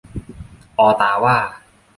[0.79, 1.37] ออตาว่า